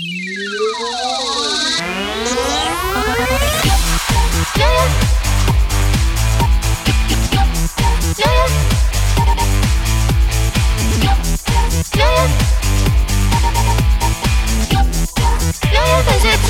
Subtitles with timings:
[0.00, 0.08] 牛
[4.56, 4.56] 牛！
[4.56, 4.64] 牛
[8.16, 8.24] 牛！
[10.96, 11.18] 牛牛！
[11.90, 12.08] 牛
[15.70, 15.76] 牛！
[16.06, 16.48] 本学期。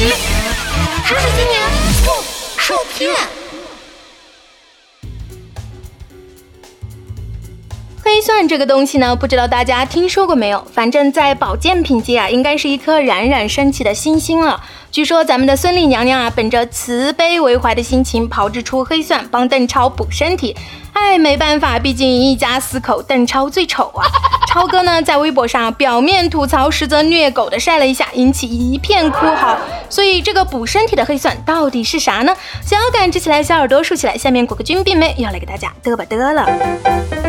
[8.20, 10.62] 黑蒜这个东西呢，不知道大家听说过没有？
[10.74, 14.62] 反正，在保健品界啊，应该是一颗冉冉升起的新星了。
[14.90, 20.54] 据说咱们的孙俪娘娘啊，本着慈悲为怀的心情，炮制出黑蒜帮邓超补身体。
[20.92, 24.04] 哎，没办法，毕竟一家四口，邓超最丑啊。
[24.52, 29.56] 超哥呢，在微博上表面吐槽，实则虐狗的晒了一下，引起一片哭嚎。
[29.88, 32.36] 所以这个补身体的黑蒜到底是啥呢？
[32.62, 37.19] 想要感知起来，小耳朵竖起来，下面果个军病妹要来给大家嘚吧嘚了。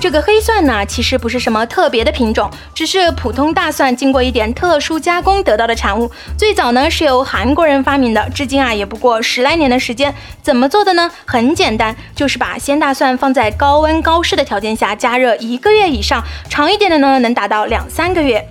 [0.00, 6.10] 这个黑蒜呢，其实不是什么特别的品种，只是普通大蒜经过一点特殊加工得到的产物。
[6.38, 10.14] 最早呢是由韩国人发明的，至今啊也不过十来年的时间。
[10.40, 11.10] 怎么做的呢？
[11.26, 18.48] 很简单，就是把鲜大蒜放在高温高湿的条件下加热一个月以上，长一点的呢能达到两三个月。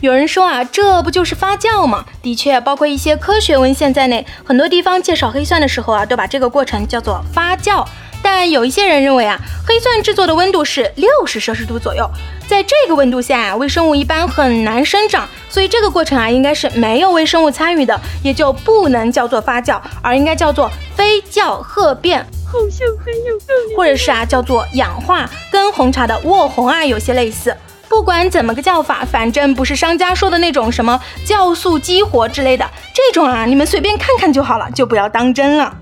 [0.00, 2.06] 有人说啊，这不就是发酵吗？
[2.22, 7.84] 的确，包括一些科学文献在内，很多地方介绍黑蒜的时候啊，都把这个过程叫做发酵。
[8.28, 12.10] 但有一些人认为啊，黑蒜制作的温度是六十摄氏度左右，
[12.48, 27.56] 在这个温度下啊，微生物一般很难生长，所以这个过程啊，应该是没有微生物参与的，也就不能叫做发酵，而应该叫做非酵褐变，好像很有道理，或者是啊，叫做氧化，跟红茶的渥红啊有些类似。
[27.88, 35.72] 不管怎么个叫法，反正不是商家说的那种什么酵素激活之类的，这种啊，你们随便看看就好了，就不要当真了。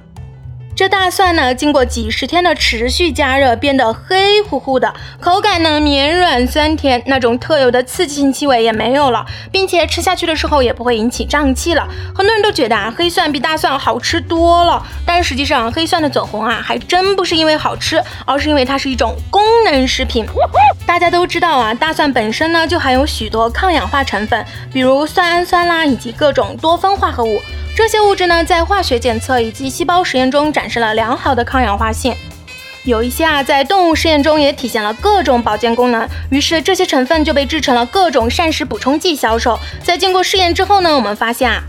[0.76, 11.86] 这大蒜呢，经过几十天的持续加热，变得黑乎乎的，口感呢绵软酸甜，那种特有的刺激性气味也没有了，并且吃下去的时候也不会引起胀气了。
[12.12, 20.26] 很多人都觉得啊，黑蒜比大蒜好吃多了，但实际上黑蒜的走红啊，还真不是因为好吃，而是因为它是一种功能食品。
[20.84, 27.40] 大家都知道啊，大蒜本身呢就含有许多抗氧化成分，比如蒜氨酸啦，以及各种多酚化合物。
[27.76, 32.14] 这些物质呢，在化学检测以及细胞实验中展示了良好的抗氧化性，
[32.84, 36.08] 有一些啊，在动物试验中也体现了各种保健功能。
[36.30, 39.58] 于是这些成分就被制成了各种膳食补充剂销售。
[39.82, 41.60] 在经过试验之后呢，我们发现啊。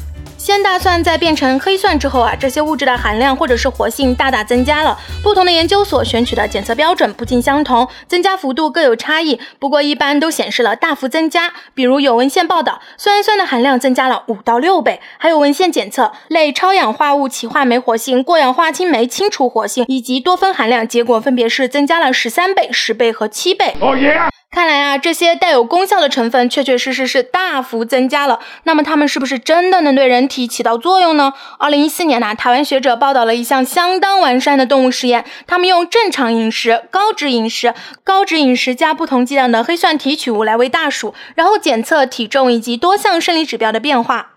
[0.45, 4.95] 鲜大蒜在变成黑蒜之后啊，这些物质的含量或者是活性大大增加了。
[5.23, 9.39] 不同的研究所选取的检测标准不尽相同，增加幅度各有差异。
[9.57, 11.51] 不过一般都显示了大幅增加。
[11.73, 23.73] 比如有文献报道，酸氨酸的含量增加了五到六倍，还有文献检测类超氧化物歧化酶活性、过氧化氢酶清除活性以及多酚含量，结果分别是增加了十三倍、十倍和七倍。
[23.79, 24.21] 哦耶！
[24.55, 28.39] 看来啊，这些带有功效的成分确确实实是大幅增加了。
[28.63, 31.33] 那么它们是不是真的能对人体起到作用呢？
[31.59, 37.73] 二零一四年呢，台湾学者报道了一项相当完善的动物实验，他们用正常饮食、高脂饮食、
[38.05, 44.34] 高脂饮食加不同剂量的黑蒜提取物来喂大鼠，然后检测体重以及多项生理指标的变化。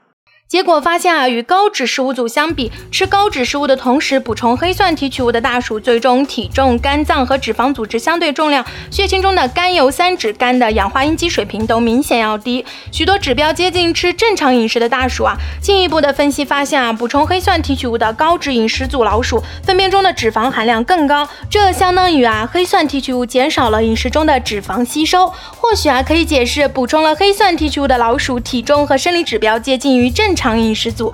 [0.48, 15.36] 结果发现啊，与高脂食物组相比，吃高脂食物的同时补充黑蒜提取物的大鼠，最终体重、肝脏和脂肪组织相对重量、血清中的甘油三酯、肝的氧化应激水平都明显要低，许多指标接近吃正常饮食的大鼠啊。
[15.60, 30.34] 进一步的分析发现啊，补充黑蒜提取物的高脂饮食组老鼠，粪便中的脂肪含量更高，这相当于啊，黑蒜提取物减少了饮食中的脂肪吸收，或许啊，可以解释补充了黑蒜提取物的老鼠体重和生理指标接近于正。
[30.38, 31.12] 长饮食组，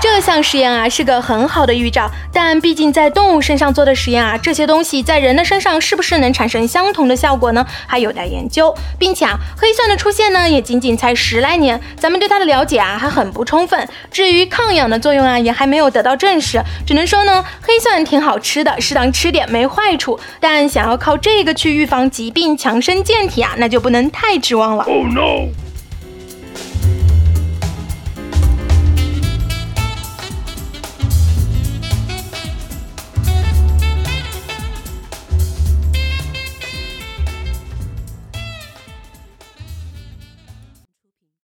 [0.00, 7.64] 这项实验啊是个很好的预兆，但毕竟在动物身上做的实验啊，这些东西在人的身上是不是能产生相同的效果呢？
[7.86, 13.88] 还有待研究，并且啊，黑蒜的出现呢也仅仅才十来年，咱们对它的了解啊还很不充分。
[14.10, 20.18] 至于抗氧的作用啊，也还没有得到证实，只能说呢，黑蒜挺好吃的，适当吃点没坏处。
[20.40, 24.84] 但想要靠这个去预防疾病、强身健体啊，那就不能太指望了。
[24.84, 25.48] Oh no！